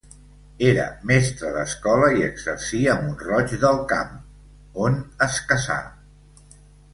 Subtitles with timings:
[0.67, 4.17] Era mestre d'escola i exercí a Mont-roig del Camp,
[4.87, 5.77] on es casà.